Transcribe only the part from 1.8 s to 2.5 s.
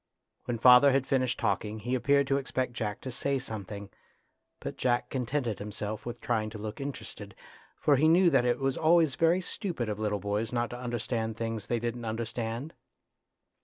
appeared to